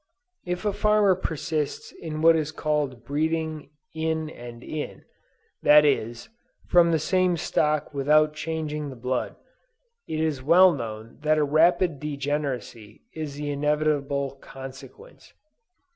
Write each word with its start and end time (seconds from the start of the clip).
If 0.47 0.65
a 0.65 0.73
farmer 0.73 1.13
persists 1.13 1.91
in 1.91 2.23
what 2.23 2.35
is 2.35 2.51
called 2.51 3.05
"breeding 3.05 3.69
in 3.93 4.31
and 4.31 4.63
in," 4.63 5.03
that 5.61 5.85
is, 5.85 6.27
from 6.67 6.89
the 6.89 6.97
same 6.97 7.37
stock 7.37 7.93
without 7.93 8.33
changing 8.33 8.89
the 8.89 8.95
blood, 8.95 9.35
it 10.07 10.19
is 10.19 10.41
well 10.41 10.71
known 10.73 11.19
that 11.21 11.37
a 11.37 11.43
rapid 11.43 11.99
degeneracy 11.99 13.03
is 13.13 13.35
the 13.35 13.51
inevitable 13.51 14.31
consequence. 14.41 15.33